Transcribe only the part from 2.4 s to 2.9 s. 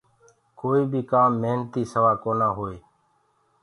هوئي۔